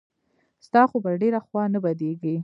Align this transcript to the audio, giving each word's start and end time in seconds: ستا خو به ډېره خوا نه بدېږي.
ستا 0.65 0.81
خو 0.89 0.97
به 1.03 1.11
ډېره 1.21 1.39
خوا 1.45 1.63
نه 1.73 1.79
بدېږي. 1.83 2.35